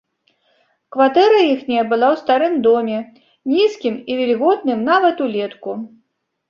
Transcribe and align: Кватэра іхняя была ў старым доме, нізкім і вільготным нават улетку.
Кватэра 0.95 1.41
іхняя 1.55 1.83
была 1.91 2.07
ў 2.15 2.23
старым 2.23 2.53
доме, 2.69 2.97
нізкім 3.53 3.95
і 4.13 4.21
вільготным 4.23 4.79
нават 4.93 5.17
улетку. 5.29 5.71